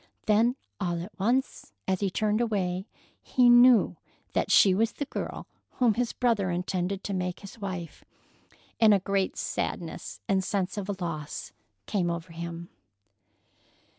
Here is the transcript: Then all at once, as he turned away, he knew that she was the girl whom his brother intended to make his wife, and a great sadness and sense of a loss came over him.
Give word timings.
Then 0.25 0.55
all 0.79 0.99
at 0.99 1.19
once, 1.19 1.73
as 1.87 1.99
he 1.99 2.09
turned 2.09 2.41
away, 2.41 2.87
he 3.21 3.51
knew 3.51 3.97
that 4.33 4.49
she 4.49 4.73
was 4.73 4.93
the 4.93 5.05
girl 5.05 5.45
whom 5.73 5.93
his 5.93 6.11
brother 6.11 6.49
intended 6.49 7.03
to 7.03 7.13
make 7.13 7.41
his 7.41 7.59
wife, 7.59 8.03
and 8.79 8.95
a 8.95 8.99
great 8.99 9.37
sadness 9.37 10.19
and 10.27 10.43
sense 10.43 10.75
of 10.75 10.89
a 10.89 10.95
loss 10.99 11.51
came 11.85 12.09
over 12.09 12.31
him. 12.33 12.69